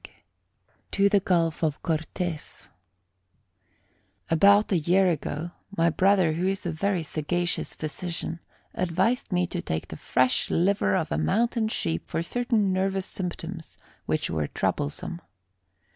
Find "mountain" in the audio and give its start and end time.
11.19-11.67